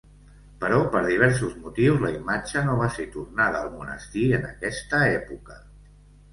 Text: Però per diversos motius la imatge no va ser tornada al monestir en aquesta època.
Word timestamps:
Però 0.61 0.77
per 0.95 1.01
diversos 1.07 1.53
motius 1.65 2.01
la 2.05 2.15
imatge 2.15 2.65
no 2.69 2.79
va 2.81 2.89
ser 2.97 3.07
tornada 3.19 3.63
al 3.63 3.71
monestir 3.77 4.27
en 4.41 4.51
aquesta 4.51 5.07
època. 5.23 5.63